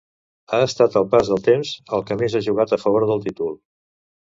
Ha 0.55 0.61
estat 0.67 0.97
el 1.01 1.05
pas 1.11 1.29
del 1.33 1.43
temps 1.49 1.75
el 1.99 2.07
que 2.09 2.19
més 2.23 2.37
ha 2.37 2.43
jugat 2.49 2.75
a 2.79 2.83
favor 2.87 3.09
del 3.13 3.25
títol. 3.29 3.57